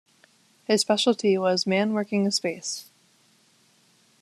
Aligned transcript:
His 0.65 0.81
specialty 0.81 1.37
was 1.37 1.67
"man 1.67 1.93
working 1.93 2.25
in 2.25 2.31
space". 2.31 2.89